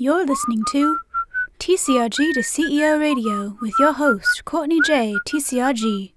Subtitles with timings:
[0.00, 1.00] You're listening to
[1.58, 5.16] TCRG to CEO Radio with your host, Courtney J.
[5.26, 6.12] TCRG.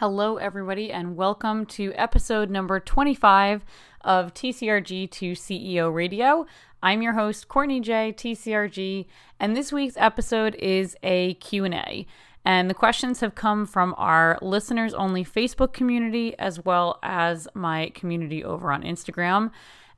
[0.00, 3.64] Hello, everybody, and welcome to episode number 25
[4.00, 6.46] of TCRG to CEO Radio.
[6.82, 8.12] I'm your host, Courtney J.
[8.12, 9.06] TCRG,
[9.38, 12.08] and this week's episode is a Q&A.
[12.44, 17.92] And the questions have come from our listeners only Facebook community as well as my
[17.94, 19.52] community over on Instagram.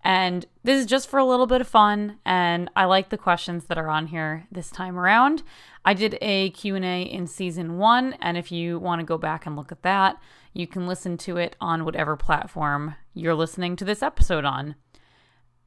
[0.05, 3.65] And this is just for a little bit of fun and I like the questions
[3.65, 5.43] that are on here this time around.
[5.83, 9.57] I did a Q&A in season 1 and if you want to go back and
[9.57, 10.19] look at that,
[10.53, 14.75] you can listen to it on whatever platform you're listening to this episode on.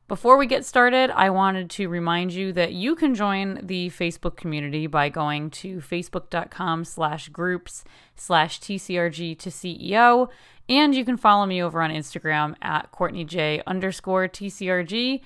[0.07, 4.37] Before we get started, I wanted to remind you that you can join the Facebook
[4.37, 7.83] community by going to facebook.com slash groups
[8.15, 10.29] slash TCRG to CEO.
[10.69, 15.19] And you can follow me over on Instagram at Courtney J underscore TCRG.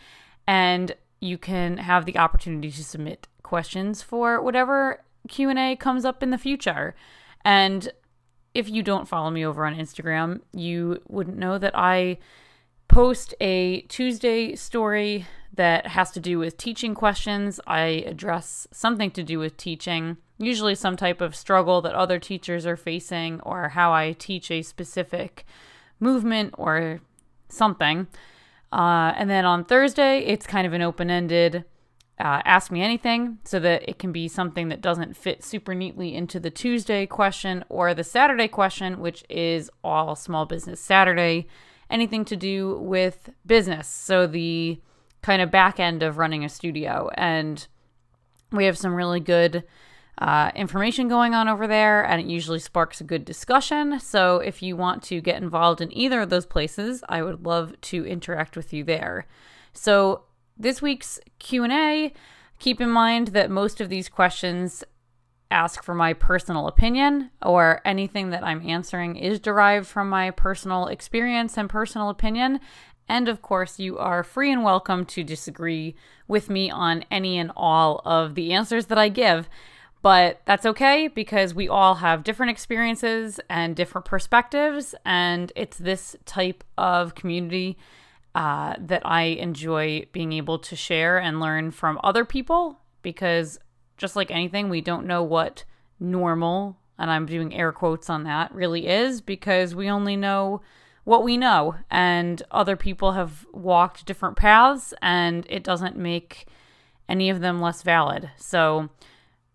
[0.47, 6.31] And you can have the opportunity to submit questions for whatever Q&A comes up in
[6.31, 6.95] the future.
[7.45, 7.91] And
[8.55, 12.17] if you don't follow me over on Instagram, you wouldn't know that I
[12.91, 17.57] post a Tuesday story that has to do with teaching questions.
[17.65, 22.65] I address something to do with teaching, usually some type of struggle that other teachers
[22.65, 25.45] are facing, or how I teach a specific
[26.01, 26.99] movement or
[27.47, 28.07] something.
[28.73, 31.63] Uh, and then on Thursday, it's kind of an open ended
[32.19, 36.13] uh, ask me anything so that it can be something that doesn't fit super neatly
[36.13, 41.47] into the Tuesday question or the Saturday question, which is all Small Business Saturday
[41.91, 43.87] anything to do with business.
[43.87, 44.79] So the
[45.21, 47.09] kind of back end of running a studio.
[47.15, 47.65] And
[48.51, 49.63] we have some really good
[50.17, 53.99] uh, information going on over there, and it usually sparks a good discussion.
[53.99, 57.79] So if you want to get involved in either of those places, I would love
[57.81, 59.25] to interact with you there.
[59.73, 60.23] So
[60.57, 62.13] this week's Q&A,
[62.59, 64.83] keep in mind that most of these questions
[65.51, 70.87] ask for my personal opinion or anything that I'm answering is derived from my personal
[70.87, 72.59] experience and personal opinion.
[73.07, 75.95] And of course, you are free and welcome to disagree
[76.27, 79.49] with me on any and all of the answers that I give.
[80.01, 84.95] But that's okay because we all have different experiences and different perspectives.
[85.05, 87.77] And it's this type of community
[88.33, 93.59] uh, that I enjoy being able to share and learn from other people because
[94.01, 95.63] just like anything, we don't know what
[95.99, 100.61] normal, and I'm doing air quotes on that, really is because we only know
[101.03, 101.75] what we know.
[101.89, 106.47] And other people have walked different paths, and it doesn't make
[107.07, 108.31] any of them less valid.
[108.37, 108.89] So,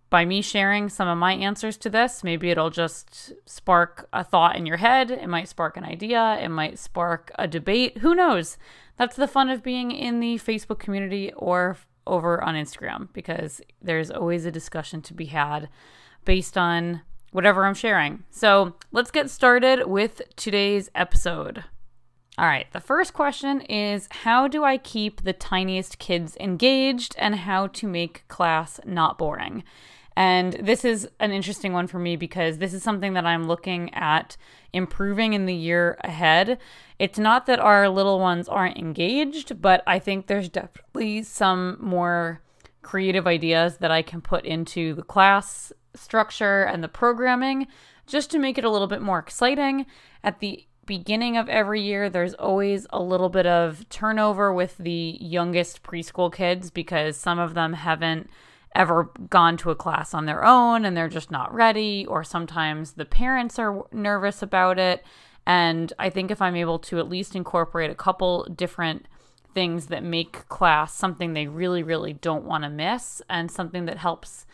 [0.09, 4.55] by me sharing some of my answers to this, maybe it'll just spark a thought
[4.55, 5.11] in your head.
[5.11, 6.39] It might spark an idea.
[6.41, 7.99] It might spark a debate.
[7.99, 8.57] Who knows?
[8.97, 14.11] That's the fun of being in the Facebook community or over on Instagram because there's
[14.11, 15.69] always a discussion to be had
[16.25, 17.03] based on
[17.33, 18.25] whatever I'm sharing.
[18.31, 21.65] So let's get started with today's episode.
[22.39, 27.35] All right, the first question is How do I keep the tiniest kids engaged and
[27.35, 29.65] how to make class not boring?
[30.17, 33.93] And this is an interesting one for me because this is something that I'm looking
[33.93, 34.39] at
[34.73, 36.59] improving in the year ahead.
[36.99, 42.41] It's not that our little ones aren't engaged, but I think there's definitely some more
[42.81, 47.67] creative ideas that I can put into the class structure and the programming
[48.07, 49.85] just to make it a little bit more exciting.
[50.25, 55.19] At the beginning of every year, there's always a little bit of turnover with the
[55.21, 58.31] youngest preschool kids because some of them haven't
[58.77, 62.93] ever gone to a class on their own and they're just not ready, or sometimes
[62.93, 65.05] the parents are nervous about it.
[65.47, 69.07] And I think if I'm able to at least incorporate a couple different
[69.55, 73.99] things that make class something they really, really don't want to miss and something that
[73.99, 74.45] helps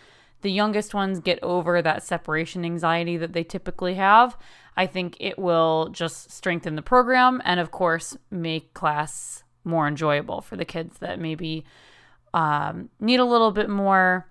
[0.43, 4.37] the youngest ones get over that separation anxiety that they typically have,
[4.77, 10.41] I think it will just strengthen the program and, of course, make class more enjoyable
[10.41, 11.65] for the kids that maybe
[12.35, 14.27] um, need a little bit more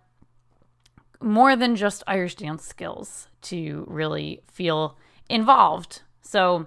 [1.21, 4.97] more than just Irish dance skills to really feel
[5.29, 6.01] involved.
[6.21, 6.65] So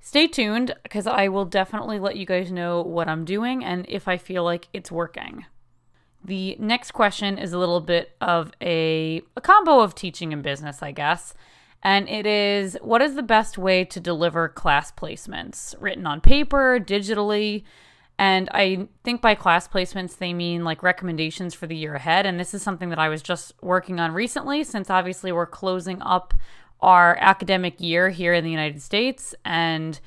[0.00, 4.06] stay tuned because I will definitely let you guys know what I'm doing and if
[4.06, 5.46] I feel like it's working.
[6.24, 10.82] The next question is a little bit of a, a combo of teaching and business,
[10.82, 11.34] I guess.
[11.82, 15.76] And it is what is the best way to deliver class placements?
[15.78, 17.62] Written on paper, digitally,
[18.18, 22.26] and I think by class placements, they mean like recommendations for the year ahead.
[22.26, 26.02] And this is something that I was just working on recently, since obviously we're closing
[26.02, 26.34] up
[26.80, 29.36] our academic year here in the United States.
[29.44, 30.00] And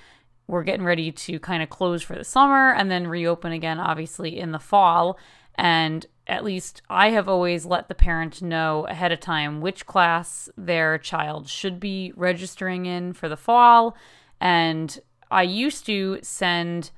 [0.47, 4.37] we're getting ready to kind of close for the summer and then reopen again, obviously,
[4.37, 5.17] in the fall.
[5.55, 10.49] And at least I have always let the parent know ahead of time which class
[10.57, 13.95] their child should be registering in for the fall.
[14.41, 14.99] And
[15.29, 16.91] I used to send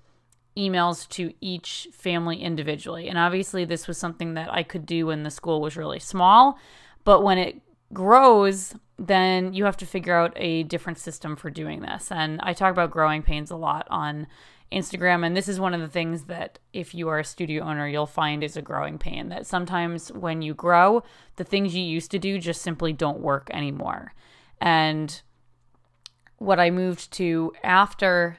[0.58, 3.10] emails to each family individually.
[3.10, 6.58] And obviously, this was something that I could do when the school was really small.
[7.04, 7.62] But when it
[7.94, 12.12] grows, then you have to figure out a different system for doing this.
[12.12, 14.28] And I talk about growing pains a lot on
[14.72, 15.26] Instagram.
[15.26, 18.06] And this is one of the things that if you are a studio owner, you'll
[18.06, 21.04] find is a growing pain that sometimes when you grow,
[21.36, 24.14] the things you used to do just simply don't work anymore.
[24.60, 25.22] And
[26.38, 28.38] what I moved to after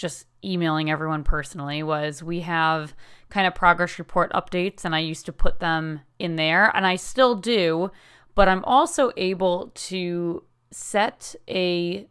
[0.00, 2.94] just emailing everyone personally was we have
[3.28, 6.96] kind of progress report updates and I used to put them in there and I
[6.96, 7.90] still do,
[8.34, 12.08] but I'm also able to set a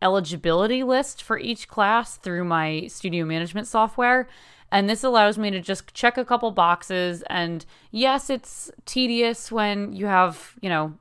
[0.00, 4.28] eligibility list for each class through my studio management software.
[4.70, 7.24] And this allows me to just check a couple boxes.
[7.28, 10.94] And yes, it's tedious when you have, you know,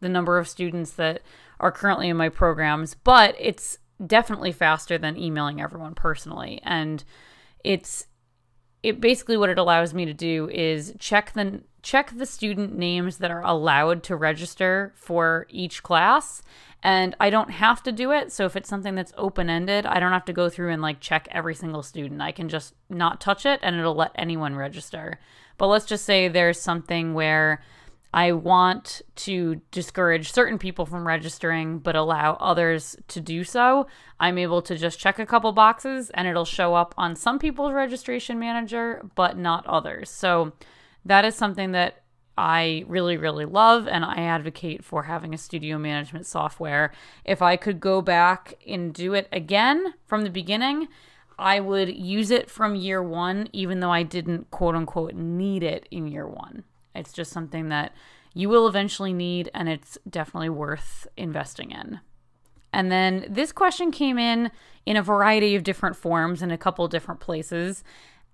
[0.00, 1.22] the number of students that
[1.60, 6.60] are currently in my programs, but it's definitely faster than emailing everyone personally.
[6.62, 7.02] And
[7.64, 8.06] it's
[8.82, 13.18] it basically what it allows me to do is check the check the student names
[13.18, 16.42] that are allowed to register for each class
[16.82, 18.30] and I don't have to do it.
[18.30, 21.00] So if it's something that's open ended, I don't have to go through and like
[21.00, 22.20] check every single student.
[22.20, 25.18] I can just not touch it and it'll let anyone register.
[25.58, 27.62] But let's just say there's something where
[28.16, 33.88] I want to discourage certain people from registering but allow others to do so.
[34.18, 37.74] I'm able to just check a couple boxes and it'll show up on some people's
[37.74, 40.08] registration manager but not others.
[40.08, 40.54] So
[41.04, 42.04] that is something that
[42.38, 46.92] I really, really love, and I advocate for having a studio management software.
[47.24, 50.88] If I could go back and do it again from the beginning,
[51.38, 55.86] I would use it from year one, even though I didn't quote unquote need it
[55.90, 56.64] in year one.
[56.96, 57.92] It's just something that
[58.34, 62.00] you will eventually need, and it's definitely worth investing in.
[62.72, 64.50] And then this question came in
[64.84, 67.82] in a variety of different forms in a couple different places.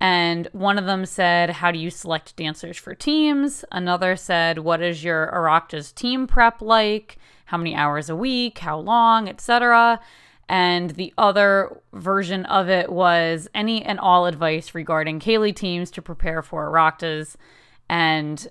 [0.01, 3.65] And one of them said, How do you select dancers for teams?
[3.71, 7.19] Another said, What is your Oireachtas team prep like?
[7.45, 8.59] How many hours a week?
[8.59, 9.29] How long?
[9.29, 10.01] Etc.
[10.49, 16.03] And the other version of it was any and all advice regarding Ceili teams to
[16.03, 17.37] prepare for Oireachtas.
[17.93, 18.49] And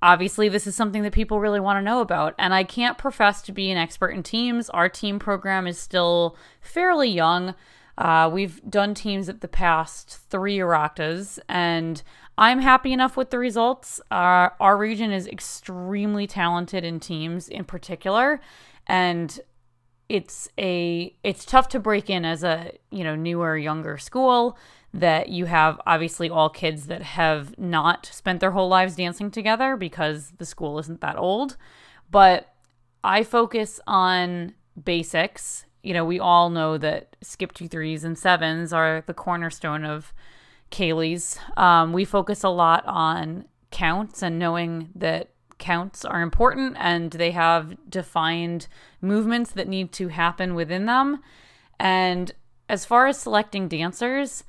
[0.00, 2.36] obviously, this is something that people really want to know about.
[2.38, 4.70] And I can't profess to be an expert in teams.
[4.70, 7.56] Our team program is still fairly young.
[7.98, 12.00] Uh, we've done teams at the past three Oireachtas, and
[12.38, 14.00] I'm happy enough with the results.
[14.08, 18.40] Uh, our region is extremely talented in teams, in particular,
[18.86, 19.40] and
[20.08, 24.56] it's a it's tough to break in as a you know newer, younger school
[24.92, 29.76] that you have obviously all kids that have not spent their whole lives dancing together
[29.76, 31.56] because the school isn't that old.
[32.10, 32.52] But
[33.04, 38.72] I focus on basics you know, we all know that skip two threes and sevens
[38.72, 40.12] are the cornerstone of
[40.70, 41.38] Ceilidh's.
[41.56, 47.30] Um, we focus a lot on counts and knowing that counts are important and they
[47.30, 48.66] have defined
[49.00, 51.22] movements that need to happen within them.
[51.78, 52.32] And
[52.68, 54.44] as far as selecting dancers,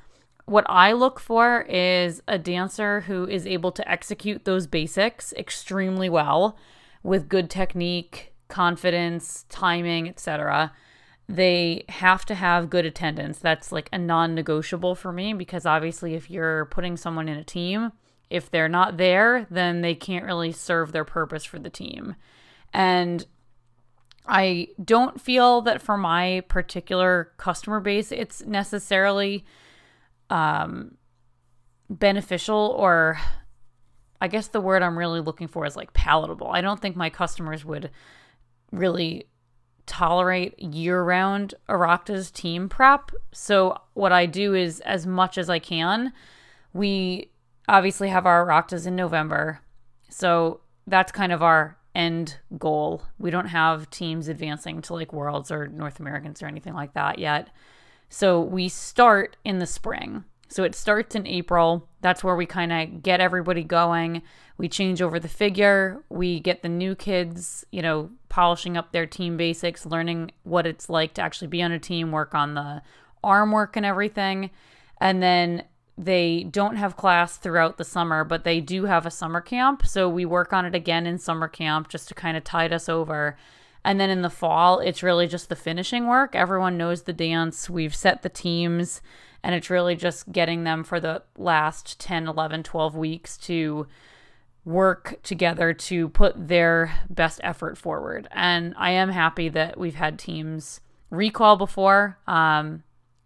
[0.52, 6.10] what I look for is a dancer who is able to execute those basics extremely
[6.10, 6.58] well
[7.04, 10.72] with good technique, confidence, timing, etc
[11.36, 13.38] they have to have good attendance.
[13.40, 17.44] That's like a non negotiable for me because obviously, if you're putting someone in a
[17.44, 17.92] team,
[18.30, 22.16] if they're not there, then they can't really serve their purpose for the team.
[22.74, 23.26] And
[24.28, 29.46] I don't feel that for my particular customer base, it's necessarily
[30.32, 30.98] um,
[31.90, 33.20] beneficial or
[34.22, 36.48] I guess the word I'm really looking for is like palatable.
[36.48, 37.92] I don't think my customers would
[38.72, 39.26] really
[39.88, 43.12] tolerate year round Oireachtas team prep.
[43.34, 46.14] So, what I do is, as much as I can,
[46.72, 47.32] we
[47.68, 49.60] obviously have our Oireachtas in November.
[50.10, 53.04] So, that's kind of our end goal.
[53.18, 57.18] We don't have teams advancing to like Worlds or North Americans or anything like that
[57.18, 57.50] yet.
[58.14, 60.26] So, we start in the spring.
[60.52, 61.88] So it starts in April.
[62.02, 64.22] That's where we kind of get everybody going.
[64.58, 66.04] We change over the figure.
[66.10, 70.90] We get the new kids, you know, polishing up their team basics, learning what it's
[70.90, 72.82] like to actually be on a team, work on the
[73.24, 74.50] arm work and everything.
[75.00, 75.64] And then
[75.98, 79.86] they don't have class throughout the summer, but they do have a summer camp.
[79.86, 82.90] So we work on it again in summer camp just to kind of tide us
[82.90, 83.38] over.
[83.84, 86.36] And then in the fall, it's really just the finishing work.
[86.36, 87.70] Everyone knows the dance.
[87.70, 89.02] We've set the teams,
[89.44, 93.88] and it's really just getting them for the last 10, 11, 12 weeks to
[94.64, 98.28] work together to put their best effort forward.
[98.32, 102.84] And I am happy that we've had teams recall before um,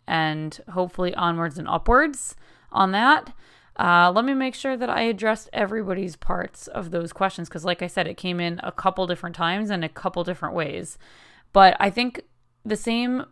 [0.07, 2.35] and hopefully onwards and upwards
[2.71, 3.33] on that.
[3.77, 7.82] Uh, let me make sure that I addressed everybody's parts of those questions because, like
[7.82, 10.98] I said, it came in a couple different times and a couple different ways.
[11.51, 12.22] But I think
[12.63, 13.25] the same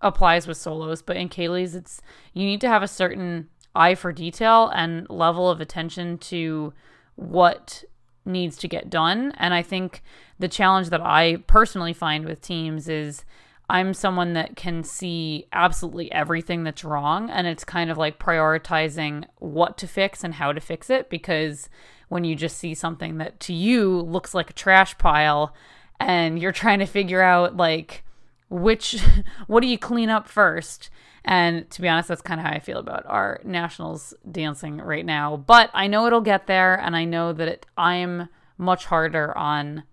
[0.00, 2.00] applies with solos, but in Ceili's, it's
[2.32, 6.72] you need to have a certain eye for detail and level of attention to
[7.16, 7.84] what
[8.24, 9.32] needs to get done.
[9.36, 10.02] And I think
[10.38, 13.24] the challenge that I personally find with teams is
[13.70, 17.30] I'm someone that can see absolutely everything that's wrong.
[17.30, 21.08] And it's kind of like prioritizing what to fix and how to fix it.
[21.08, 21.68] Because
[22.08, 25.54] when you just see something that to you looks like a trash pile
[26.00, 28.02] and you're trying to figure out, like,
[28.48, 29.00] which,
[29.46, 30.90] what do you clean up first?
[31.24, 35.06] And to be honest, that's kind of how I feel about our nationals dancing right
[35.06, 35.36] now.
[35.36, 36.74] But I know it'll get there.
[36.74, 39.84] And I know that it, I'm much harder on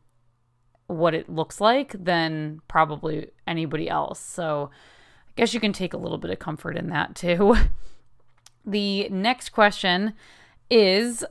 [0.88, 4.20] what it looks like than probably anybody else.
[4.20, 4.70] So
[5.30, 7.56] I guess you can take a little bit of comfort in that too.
[8.66, 10.14] the next question
[10.70, 11.24] is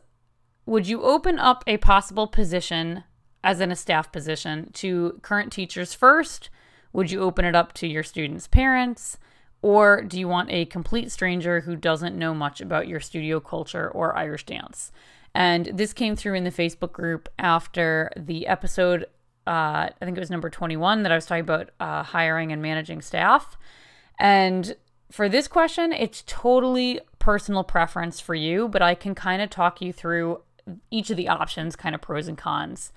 [0.67, 3.05] Would you open up a possible position
[3.43, 6.51] as in a staff position to current teachers first?
[6.93, 9.19] Would you open it up to your students' parents?
[9.63, 13.89] Or do you want a complete stranger who doesn't know much about your studio culture
[13.89, 14.93] or Irish dance?
[15.35, 19.07] And this came through in the Facebook group after the episode
[19.47, 22.61] uh, I think it was number 21 that I was talking about uh, hiring and
[22.61, 23.57] managing staff.
[24.19, 24.77] And
[25.11, 29.81] for this question, it's totally personal preference for you, but I can kind of talk
[29.81, 30.43] you through
[30.91, 32.93] each of the options, kind of pros and cons.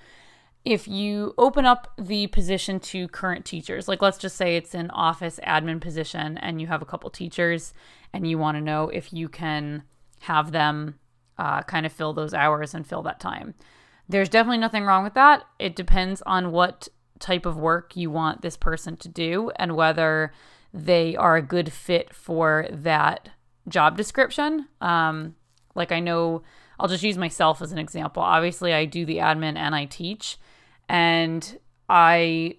[0.65, 4.89] If you open up the position to current teachers, like let's just say it's an
[4.89, 7.73] office admin position and you have a couple teachers
[8.11, 9.83] and you want to know if you can
[10.21, 10.95] have them
[11.37, 13.53] uh, kind of fill those hours and fill that time.
[14.09, 15.43] There's definitely nothing wrong with that.
[15.59, 16.87] It depends on what
[17.19, 20.33] type of work you want this person to do and whether
[20.73, 23.29] they are a good fit for that
[23.67, 24.67] job description.
[24.81, 25.35] Um,
[25.75, 26.41] like I know,
[26.79, 28.23] I'll just use myself as an example.
[28.23, 30.37] Obviously, I do the admin and I teach,
[30.87, 32.57] and I,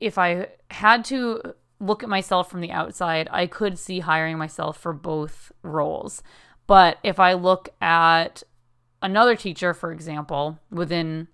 [0.00, 4.76] if I had to look at myself from the outside, I could see hiring myself
[4.76, 6.22] for both roles.
[6.66, 8.42] But if I look at
[9.04, 11.28] another teacher, for example, within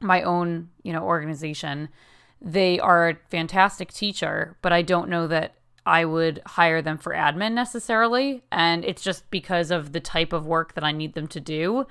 [0.00, 1.90] my own, you know, organization,
[2.40, 7.12] they are a fantastic teacher, but I don't know that I would hire them for
[7.12, 8.42] admin necessarily.
[8.50, 11.86] And it's just because of the type of work that I need them to do.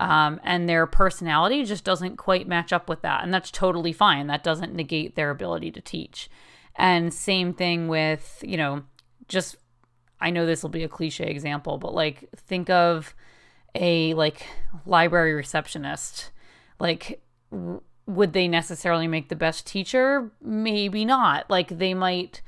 [0.00, 3.22] Um, and their personality just doesn't quite match up with that.
[3.22, 4.26] And that's totally fine.
[4.26, 6.28] That doesn't negate their ability to teach.
[6.74, 8.82] And same thing with, you know,
[9.28, 9.56] just,
[10.20, 13.14] I know this will be a cliche example, but like think of,
[13.74, 14.46] a like
[14.86, 16.30] library receptionist.
[16.78, 17.22] Like
[18.06, 20.30] would they necessarily make the best teacher?
[20.40, 21.48] Maybe not.
[21.50, 22.42] Like they might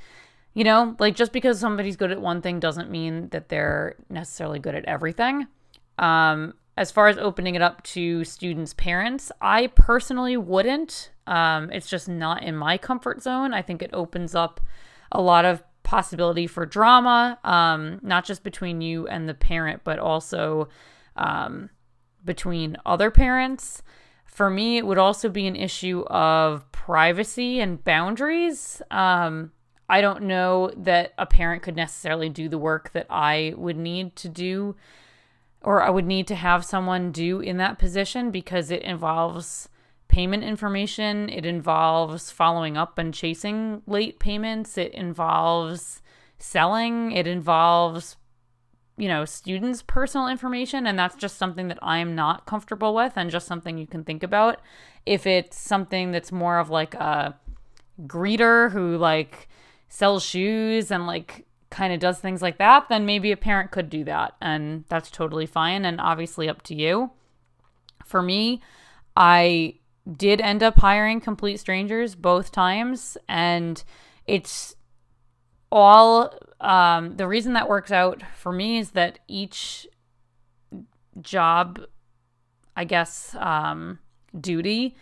[0.53, 4.59] you know like just because somebody's good at one thing doesn't mean that they're necessarily
[4.59, 5.47] good at everything.
[5.99, 11.11] Um as far as opening it up to students parents i personally wouldn't.
[11.27, 13.55] Um it's just not in my comfort zone.
[13.55, 14.61] I think it opens up
[15.13, 19.99] a lot of possibility for drama um not just between you and the parent but
[19.99, 20.67] also
[21.17, 21.71] um,
[22.25, 23.83] between other parents.
[24.25, 28.83] For me, it would also be an issue of privacy and boundaries.
[28.91, 29.53] Um,
[29.89, 34.17] I don't know that a parent could necessarily do the work that I would need
[34.17, 34.75] to do
[35.65, 39.69] or I would need to have someone do in that position because it involves
[40.09, 46.03] payment information, it involves following up and chasing late payments, it involves
[46.39, 48.17] selling, it involves
[48.97, 53.31] you know, students' personal information, and that's just something that I'm not comfortable with, and
[53.31, 54.61] just something you can think about.
[55.05, 57.37] If it's something that's more of like a
[58.03, 59.49] greeter who like
[59.89, 63.91] sells shoes and like kind of does things like that, then maybe a parent could
[63.91, 67.11] do that, and that's totally fine, and obviously up to you.
[68.05, 68.61] For me,
[69.17, 69.75] I
[70.17, 73.83] did end up hiring complete strangers both times, and
[74.27, 74.77] it's
[75.73, 76.33] all
[76.65, 79.87] um, the reason that works out for me is that each
[81.21, 81.81] job,
[82.75, 83.99] I guess, um,
[84.39, 84.97] duty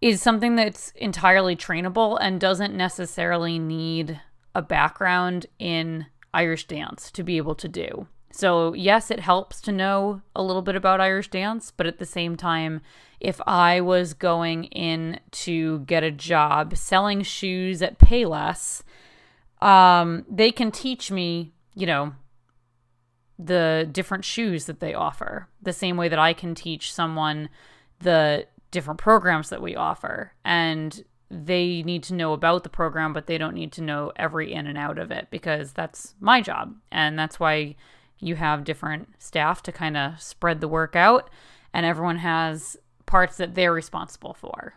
[0.00, 4.20] is something that's entirely trainable and doesn't necessarily need
[4.54, 8.06] a background in Irish dance to be able to do.
[8.30, 12.04] So, yes, it helps to know a little bit about Irish dance, but at the
[12.04, 12.80] same time,
[13.20, 18.82] if I was going in to get a job selling shoes at Payless,
[19.64, 22.12] um, they can teach me, you know,
[23.38, 27.48] the different shoes that they offer, the same way that I can teach someone
[27.98, 30.32] the different programs that we offer.
[30.44, 34.52] And they need to know about the program, but they don't need to know every
[34.52, 36.76] in and out of it because that's my job.
[36.92, 37.76] And that's why
[38.18, 41.30] you have different staff to kind of spread the work out,
[41.72, 44.74] and everyone has parts that they're responsible for.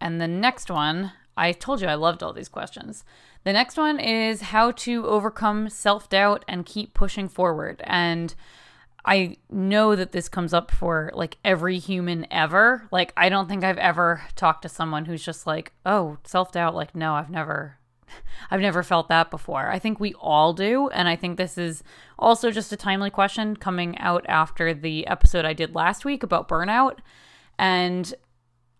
[0.00, 3.04] And the next one, I told you I loved all these questions.
[3.44, 7.82] The next one is how to overcome self doubt and keep pushing forward.
[7.84, 8.34] And
[9.04, 12.88] I know that this comes up for like every human ever.
[12.90, 16.74] Like, I don't think I've ever talked to someone who's just like, oh, self doubt.
[16.74, 17.78] Like, no, I've never.
[18.50, 19.70] I've never felt that before.
[19.70, 20.88] I think we all do.
[20.88, 21.82] And I think this is
[22.18, 26.48] also just a timely question coming out after the episode I did last week about
[26.48, 26.98] burnout.
[27.58, 28.12] And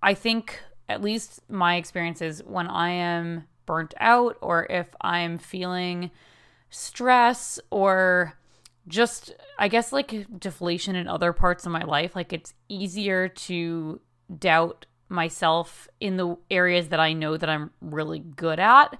[0.02, 5.38] I think, at least my experience is when I am burnt out or if I'm
[5.38, 6.10] feeling
[6.70, 8.34] stress or
[8.86, 14.00] just I guess like deflation in other parts of my life, like it's easier to
[14.38, 18.98] doubt myself in the areas that I know that I'm really good at.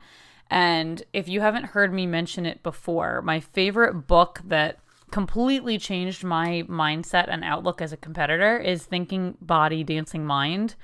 [0.51, 4.79] And if you haven't heard me mention it before, my favorite book that
[5.11, 10.75] completely changed my mindset and outlook as a competitor is Thinking Body Dancing Mind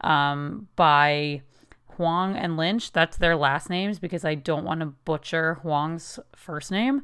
[0.00, 1.42] um, by
[1.96, 2.92] Huang and Lynch.
[2.92, 7.02] That's their last names because I don't want to butcher Huang's first name.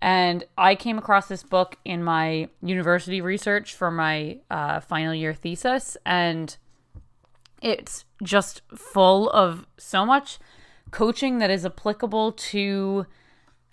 [0.00, 5.32] And I came across this book in my university research for my uh, final year
[5.32, 6.56] thesis, and
[7.60, 10.40] it's just full of so much
[10.90, 13.06] coaching that is applicable to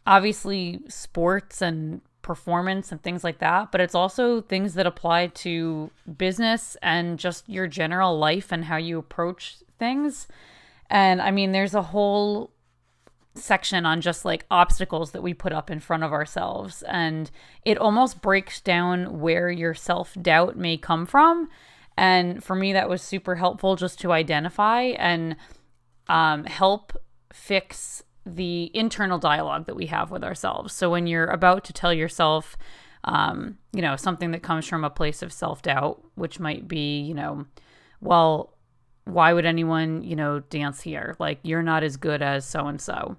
[0.06, 5.90] obviously sports and performance and things like that, but it's also things that apply to
[6.18, 10.28] business and just your general life and how you approach things.
[10.90, 12.52] And I mean, there's a whole
[13.36, 16.84] section on just like obstacles that we put up in front of ourselves.
[16.84, 17.32] And
[17.64, 21.50] it almost breaks down where your self doubt may come from.
[21.98, 25.36] And for me, that was super helpful just to identify and
[26.08, 26.98] um, help
[27.34, 30.74] fix the internal dialogue that we have with ourselves.
[30.74, 32.58] So when you're about to tell yourself,
[33.04, 37.02] um, you know, something that comes from a place of self doubt, which might be,
[37.02, 37.46] you know,
[38.02, 38.54] well,
[39.06, 41.16] why would anyone, you know, dance here?
[41.20, 43.18] Like, you're not as good as so and so.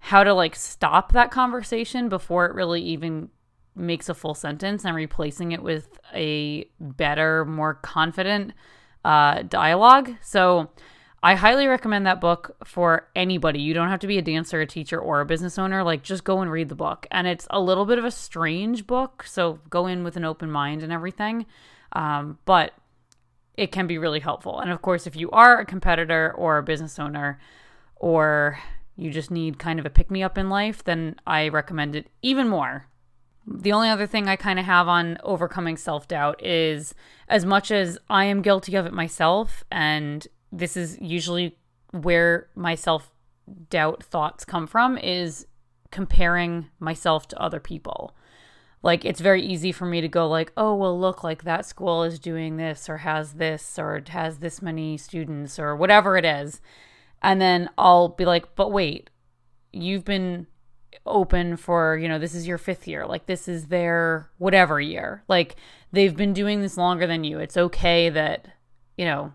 [0.00, 3.30] How to like stop that conversation before it really even
[3.74, 8.52] makes a full sentence and replacing it with a better, more confident
[9.04, 10.14] uh, dialogue.
[10.20, 10.70] So,
[11.20, 13.60] I highly recommend that book for anybody.
[13.60, 15.82] You don't have to be a dancer, a teacher, or a business owner.
[15.82, 17.08] Like, just go and read the book.
[17.10, 19.24] And it's a little bit of a strange book.
[19.26, 21.46] So, go in with an open mind and everything.
[21.92, 22.72] Um, but
[23.58, 24.60] it can be really helpful.
[24.60, 27.40] And of course, if you are a competitor or a business owner,
[27.96, 28.60] or
[28.96, 32.06] you just need kind of a pick me up in life, then I recommend it
[32.22, 32.86] even more.
[33.48, 36.94] The only other thing I kind of have on overcoming self doubt is
[37.28, 41.58] as much as I am guilty of it myself, and this is usually
[41.90, 43.10] where my self
[43.70, 45.46] doubt thoughts come from, is
[45.90, 48.14] comparing myself to other people
[48.82, 52.02] like it's very easy for me to go like oh well look like that school
[52.02, 56.60] is doing this or has this or has this many students or whatever it is.
[57.22, 59.10] And then i'll be like but wait
[59.72, 60.46] you've been
[61.06, 63.06] open for you know this is your fifth year.
[63.06, 65.24] Like this is their whatever year.
[65.28, 65.56] Like
[65.92, 67.38] they've been doing this longer than you.
[67.38, 68.48] It's okay that
[68.96, 69.32] you know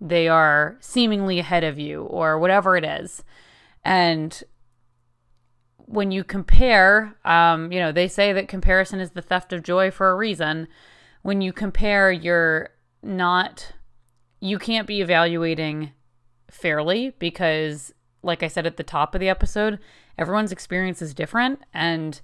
[0.00, 3.22] they are seemingly ahead of you or whatever it is.
[3.84, 4.42] And
[5.86, 9.90] when you compare, um, you know, they say that comparison is the theft of joy
[9.90, 10.68] for a reason.
[11.22, 12.70] When you compare, you're
[13.02, 13.72] not,
[14.40, 15.92] you can't be evaluating
[16.50, 19.78] fairly because, like I said at the top of the episode,
[20.18, 22.20] everyone's experience is different and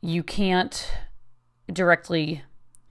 [0.00, 0.90] you can't
[1.72, 2.42] directly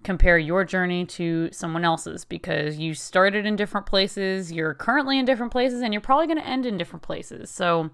[0.03, 5.25] compare your journey to someone else's because you started in different places, you're currently in
[5.25, 7.49] different places, and you're probably going to end in different places.
[7.49, 7.91] So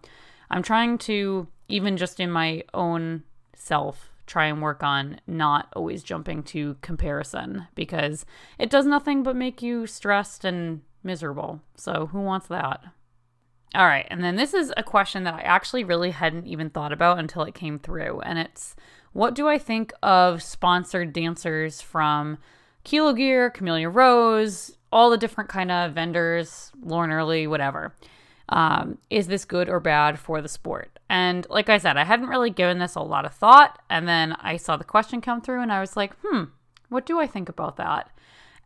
[0.49, 3.23] I'm trying to even just in my own
[3.55, 8.25] self, try and work on not always jumping to comparison because
[8.57, 11.61] it does nothing but make you stressed and miserable.
[11.75, 12.83] So, who wants that?
[13.75, 16.91] All right, and then this is a question that I actually really hadn't even thought
[16.91, 18.75] about until it came through, and it's
[19.13, 22.39] what do I think of sponsored dancers from
[22.83, 27.93] Kilo Gear, Camellia Rose, all the different kind of vendors, Lauren Early, whatever.
[28.49, 30.99] Um, is this good or bad for the sport?
[31.09, 33.79] And like I said, I hadn't really given this a lot of thought.
[33.89, 36.45] And then I saw the question come through and I was like, hmm,
[36.89, 38.09] what do I think about that?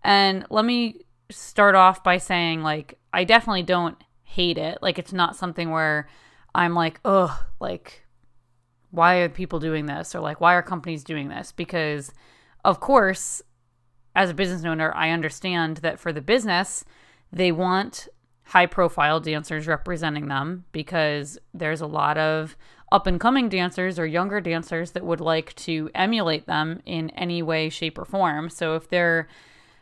[0.03, 4.79] And let me start off by saying, like, I definitely don't hate it.
[4.81, 6.07] Like, it's not something where
[6.55, 8.03] I'm like, ugh, like,
[8.91, 10.13] why are people doing this?
[10.13, 11.51] Or like, why are companies doing this?
[11.51, 12.13] Because,
[12.63, 13.41] of course,
[14.15, 16.85] as a business owner, I understand that for the business,
[17.31, 18.07] they want
[18.45, 22.55] high profile dancers representing them because there's a lot of
[22.91, 27.41] up and coming dancers or younger dancers that would like to emulate them in any
[27.41, 28.49] way, shape, or form.
[28.49, 29.27] So if they're,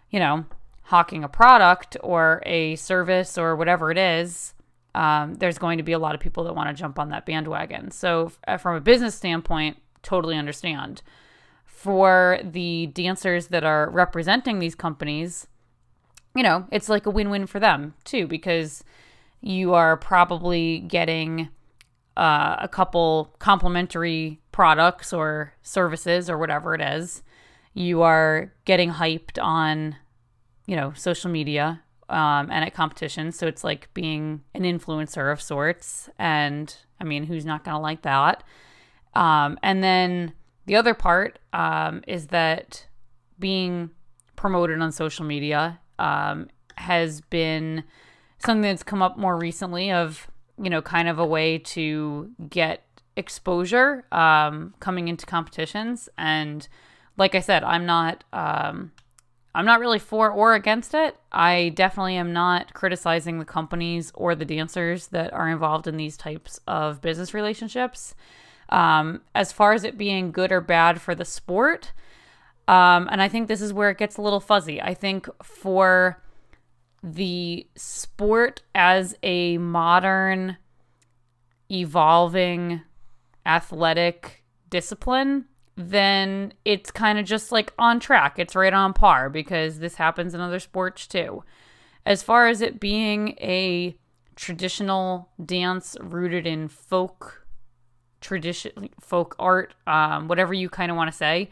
[0.10, 0.46] you know,
[0.84, 4.54] hawking a product or a service or whatever it is,
[4.96, 7.26] um, there's going to be a lot of people that want to jump on that
[7.26, 7.92] bandwagon.
[7.92, 11.02] So, uh, from a business standpoint, totally understand.
[11.66, 15.48] For the dancers that are representing these companies,
[16.36, 18.84] you know, it's like a win win for them too, because
[19.42, 21.50] you are probably getting
[22.16, 27.24] uh, a couple complimentary products or services or whatever it is.
[27.74, 29.96] You are getting hyped on,
[30.68, 33.38] you know, social media um, and at competitions.
[33.38, 36.10] So it's like being an influencer of sorts.
[36.20, 38.44] And I mean, who's not going to like that?
[39.14, 40.34] Um, and then
[40.66, 42.88] the other part um, is that
[43.40, 43.90] being
[44.36, 47.84] promoted on social media um, has been
[48.40, 50.28] something that's come up more recently of
[50.62, 52.84] you know kind of a way to get
[53.16, 56.10] exposure um, coming into competitions.
[56.18, 56.68] And
[57.18, 58.92] like i said i'm not um,
[59.54, 61.18] i'm not really for or against it.
[61.32, 66.18] I definitely am not criticizing the companies or the dancers that are involved in these
[66.18, 68.16] types of business relationships.
[68.70, 71.92] Um, as far as it being good or bad for the sport
[72.72, 74.82] um, and I think this is where it gets a little fuzzy.
[74.82, 76.24] I think for
[77.04, 80.56] the sport as a modern,
[81.70, 82.80] evolving
[83.46, 88.40] athletic discipline, then it's kind of just like on track.
[88.40, 91.44] It's right on par because this happens in other sports too.
[92.06, 93.98] As far as it being a
[94.38, 97.46] traditional dance rooted in folk
[98.22, 101.50] tradition, folk art, um, whatever you kind of want to say,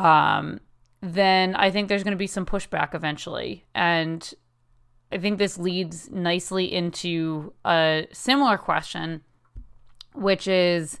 [0.00, 0.60] um,
[1.02, 3.64] then I think there's going to be some pushback eventually.
[3.74, 4.32] And
[5.12, 9.22] I think this leads nicely into a similar question,
[10.14, 11.00] which is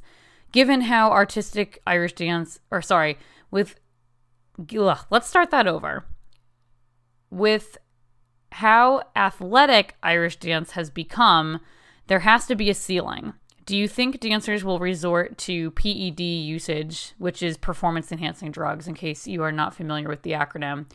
[0.52, 3.18] given how artistic Irish dance, or sorry,
[3.50, 3.76] with,
[4.78, 6.04] ugh, let's start that over.
[7.30, 7.78] With
[8.52, 11.60] how athletic Irish dance has become,
[12.08, 13.34] there has to be a ceiling.
[13.70, 18.94] Do you think dancers will resort to PED usage, which is performance enhancing drugs, in
[18.94, 20.86] case you are not familiar with the acronym,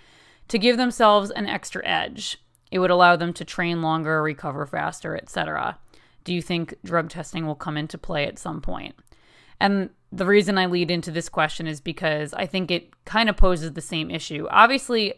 [0.50, 2.38] to give themselves an extra edge?
[2.72, 5.80] It would allow them to train longer, recover faster, etc.
[6.26, 8.96] Do you think drug testing will come into play at some point?
[9.58, 13.38] And the reason I lead into this question is because I think it kind of
[13.38, 14.48] poses the same issue.
[14.50, 15.14] Obviously,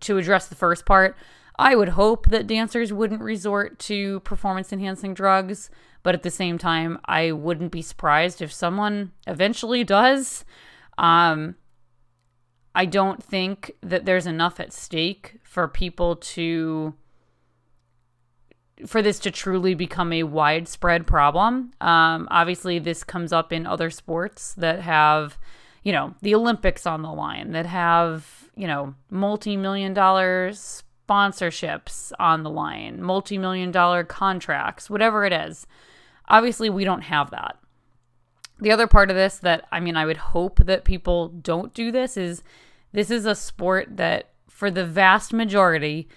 [0.00, 1.16] to address the first part,
[1.56, 5.70] I would hope that dancers wouldn't resort to performance enhancing drugs.
[6.04, 10.44] But at the same time, I wouldn't be surprised if someone eventually does.
[10.96, 11.56] Um,
[12.74, 16.94] I don't think that there's enough at stake for people to
[18.86, 21.70] for this to truly become a widespread problem.
[21.80, 25.38] Um, obviously, this comes up in other sports that have,
[25.84, 32.12] you know, the Olympics on the line, that have, you know, multi million dollar sponsorships
[32.18, 35.66] on the line, multi million dollar contracts, whatever it is.
[36.28, 37.58] Obviously, we don't have that.
[38.60, 41.90] The other part of this that I mean, I would hope that people don't do
[41.90, 42.42] this is
[42.92, 46.08] this is a sport that, for the vast majority,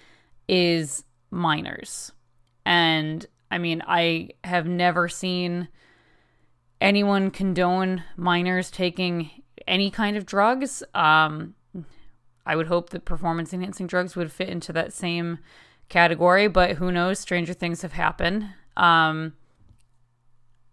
[0.48, 2.12] is minors.
[2.64, 5.68] And I mean, I have never seen
[6.80, 9.30] anyone condone minors taking
[9.66, 10.82] any kind of drugs.
[10.94, 11.54] Um,
[12.46, 15.38] I would hope that performance enhancing drugs would fit into that same
[15.88, 17.18] category, but who knows?
[17.18, 18.48] Stranger things have happened.
[18.76, 19.34] Um,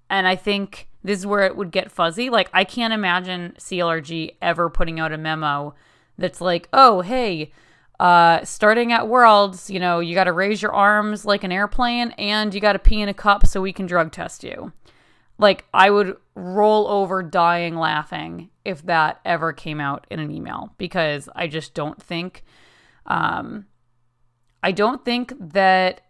[0.10, 2.30] and I think this is where it would get fuzzy.
[2.30, 5.76] Like, I can't imagine CLRG ever putting out a memo
[6.18, 7.52] that's like, oh, hey,
[8.00, 12.12] uh, starting at Worlds, you know, you got to raise your arms like an airplane
[12.18, 14.74] and you got to pee in a cup so we can drug test you.
[15.38, 20.74] Like, I would roll over dying laughing if that ever came out in an email
[20.78, 22.44] because I just don't think,
[23.06, 23.66] um,
[24.64, 26.02] I don't think that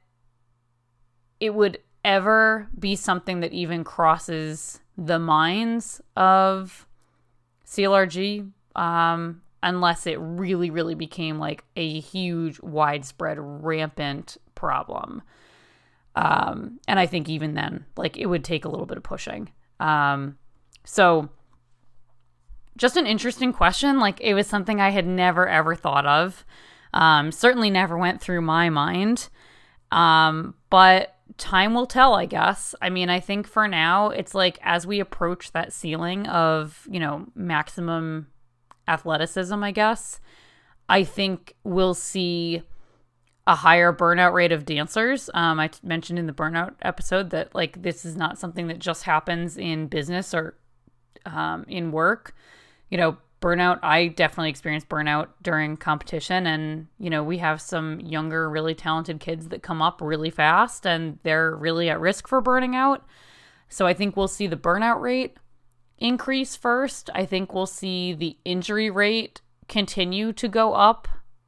[1.39, 6.87] it would ever be something that even crosses the minds of
[7.65, 15.23] CLRG um, unless it really, really became like a huge, widespread, rampant problem.
[16.15, 19.49] Um, and I think even then, like it would take a little bit of pushing.
[19.79, 20.37] Um,
[20.85, 21.29] so
[22.77, 23.99] just an interesting question.
[23.99, 26.45] Like it was something I had never ever thought of.
[26.93, 29.27] Um, certainly never went through my mind.
[29.91, 32.75] Um, but time will tell, I guess.
[32.81, 36.99] I mean, I think for now, it's like as we approach that ceiling of, you
[36.99, 38.27] know, maximum
[38.87, 40.19] athleticism, I guess,
[40.87, 42.63] I think we'll see
[43.47, 45.29] a higher burnout rate of dancers.
[45.33, 48.79] Um, I t- mentioned in the burnout episode that like this is not something that
[48.79, 50.57] just happens in business or
[51.25, 52.33] um, in work.
[52.89, 53.79] You know, burnout.
[53.83, 59.19] I definitely experienced burnout during competition, and you know we have some younger, really talented
[59.19, 63.05] kids that come up really fast, and they're really at risk for burning out.
[63.69, 65.37] So I think we'll see the burnout rate
[65.99, 67.09] increase first.
[67.13, 71.07] I think we'll see the injury rate continue to go up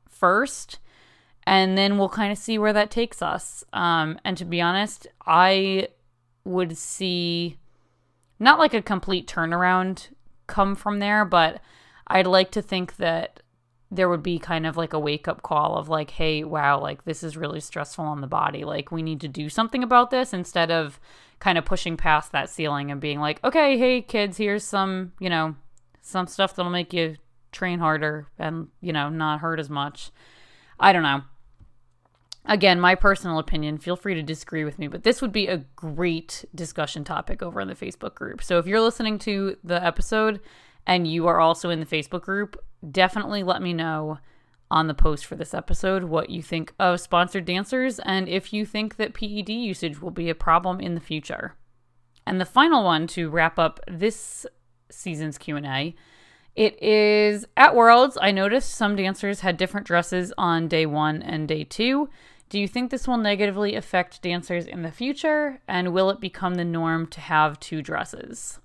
[0.10, 0.80] first
[1.48, 3.64] and then we'll kind of see where that takes us.
[3.72, 5.88] Um, and to be honest, I
[6.44, 7.58] would see
[8.38, 10.10] not like a complete turnaround
[10.48, 11.62] come from there, but
[12.08, 13.42] I'd like to think that
[13.90, 17.06] there would be kind of like a wake up call of like, hey, wow, like
[17.06, 18.66] this is really stressful on the body.
[18.66, 21.00] Like we need to do something about this instead of
[21.40, 25.30] kind of pushing past that ceiling and being like, okay, hey, kids, here's some, you
[25.30, 25.56] know,
[26.02, 27.16] some stuff that'll make you
[27.52, 30.12] train harder and, you know, not hurt as much.
[30.80, 31.22] I don't know
[32.48, 35.58] again, my personal opinion, feel free to disagree with me, but this would be a
[35.76, 38.42] great discussion topic over in the Facebook group.
[38.42, 40.40] So if you're listening to the episode
[40.88, 44.18] and you are also in the Facebook group, definitely let me know
[44.72, 48.66] on the post for this episode what you think of sponsored dancers and if you
[48.66, 51.56] think that PED usage will be a problem in the future.
[52.26, 54.46] And the final one to wrap up this
[54.90, 55.96] season's Q&A
[56.56, 58.18] it is at Worlds.
[58.20, 62.10] I noticed some dancers had different dresses on day one and day two.
[62.50, 65.62] Do you think this will negatively affect dancers in the future?
[65.68, 68.60] And will it become the norm to have two dresses?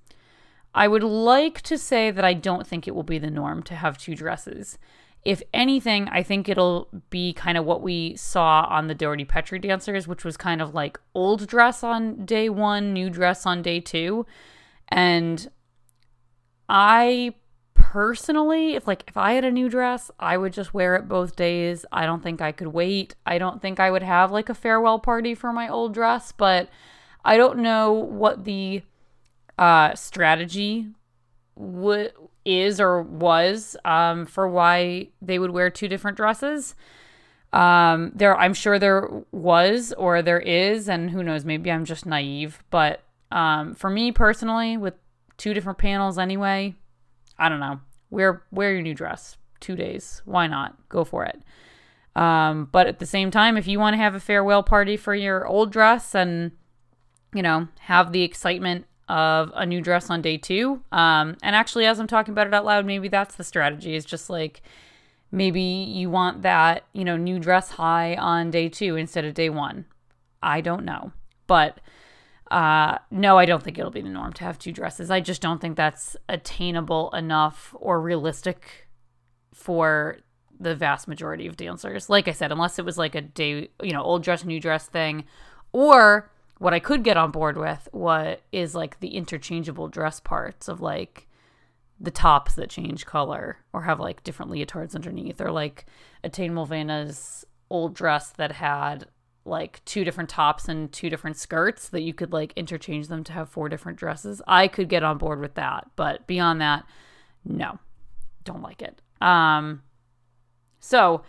[0.75, 3.75] I would like to say that I don't think it will be the norm to
[3.75, 4.79] have two dresses.
[5.25, 9.61] If anything, I think it'll be kind of what we saw on the Doherty Petrie
[9.61, 13.79] dancers, which was kind of like old dress on day one, new dress on day
[13.79, 14.27] two.
[14.89, 15.49] And
[16.69, 17.35] I
[17.75, 21.37] personally, if like if I had a new dress, I would just wear it both
[21.37, 21.85] days.
[21.93, 23.15] I don't think I could wait.
[23.25, 26.69] I don't think I would have like a farewell party for my old dress, but
[27.25, 28.83] I don't know what the
[29.59, 30.89] uh strategy
[31.57, 32.13] would
[32.45, 36.75] is or was um for why they would wear two different dresses.
[37.53, 42.07] Um there I'm sure there was or there is and who knows maybe I'm just
[42.07, 44.95] naive, but um for me personally with
[45.37, 46.75] two different panels anyway,
[47.39, 47.81] I don't know.
[48.11, 49.37] Wear wear your new dress.
[49.61, 50.23] Two days.
[50.25, 50.77] Why not?
[50.89, 51.43] Go for it.
[52.15, 55.15] Um, but at the same time, if you want to have a farewell party for
[55.15, 56.53] your old dress and
[57.33, 61.87] you know have the excitement of a new dress on day two, um, and actually,
[61.87, 63.95] as I'm talking about it out loud, maybe that's the strategy.
[63.95, 64.63] Is just like
[65.31, 69.49] maybe you want that you know new dress high on day two instead of day
[69.49, 69.87] one.
[70.43, 71.13] I don't know,
[71.47, 71.81] but
[72.51, 75.11] uh, no, I don't think it'll be the norm to have two dresses.
[75.11, 78.89] I just don't think that's attainable enough or realistic
[79.55, 80.19] for
[80.61, 82.11] the vast majority of dancers.
[82.11, 84.87] Like I said, unless it was like a day, you know, old dress, new dress
[84.87, 85.25] thing,
[85.73, 86.31] or
[86.63, 90.81] what I could get on board with, what is like the interchangeable dress parts of
[90.81, 91.27] like
[91.99, 95.87] the tops that change color or have like different leotards underneath, or like
[96.23, 99.07] Attain Mulvana's old dress that had
[99.45, 103.33] like two different tops and two different skirts that you could like interchange them to
[103.33, 104.41] have four different dresses.
[104.47, 106.85] I could get on board with that, but beyond that,
[107.45, 107.81] no.
[108.45, 109.03] Don't like it.
[109.21, 109.83] Um
[110.79, 111.25] so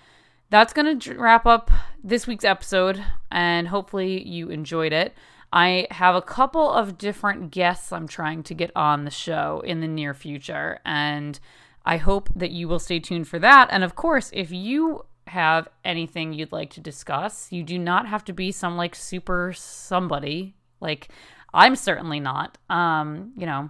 [0.52, 1.72] that's going to wrap up
[2.04, 5.14] this week's episode and hopefully you enjoyed it.
[5.52, 9.82] I have a couple of different guests I'm trying to get on the show in
[9.82, 11.40] the near future and
[11.86, 13.68] I hope that you will stay tuned for that.
[13.72, 17.52] And of course, if you have anything you'd like to discuss.
[17.52, 20.56] You do not have to be some like super somebody.
[20.80, 21.10] Like
[21.54, 22.58] I'm certainly not.
[22.70, 23.70] Um, you know,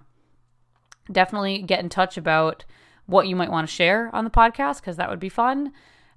[1.12, 2.66] definitely get in touch about
[3.06, 5.72] what you might want to share on the podcast because that would be fun.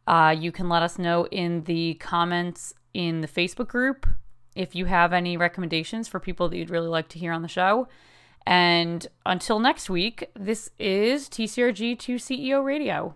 [0.07, 4.07] Uh, you can let us know in the comments in the Facebook group
[4.55, 7.49] if you have any recommendations for people that you'd really like to hear on the
[7.49, 7.88] show.
[8.47, 13.14] And until next week, this is TCRG to CEO Radio.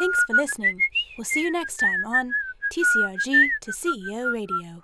[0.00, 0.78] Thanks for listening.
[1.16, 2.32] We'll see you next time on
[2.72, 4.82] TCRG to CEO Radio.